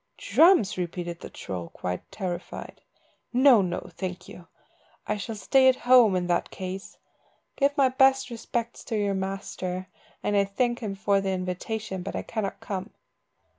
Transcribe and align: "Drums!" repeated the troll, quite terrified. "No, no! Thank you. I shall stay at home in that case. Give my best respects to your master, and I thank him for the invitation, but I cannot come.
"Drums!" 0.17 0.79
repeated 0.79 1.19
the 1.19 1.29
troll, 1.29 1.69
quite 1.69 2.11
terrified. 2.11 2.81
"No, 3.31 3.61
no! 3.61 3.81
Thank 3.93 4.27
you. 4.27 4.47
I 5.05 5.15
shall 5.17 5.35
stay 5.35 5.69
at 5.69 5.75
home 5.85 6.15
in 6.15 6.25
that 6.25 6.49
case. 6.49 6.97
Give 7.55 7.77
my 7.77 7.89
best 7.89 8.31
respects 8.31 8.83
to 8.85 8.95
your 8.97 9.13
master, 9.13 9.89
and 10.23 10.35
I 10.35 10.45
thank 10.45 10.79
him 10.79 10.95
for 10.95 11.21
the 11.21 11.29
invitation, 11.29 12.01
but 12.01 12.15
I 12.15 12.23
cannot 12.23 12.59
come. 12.61 12.89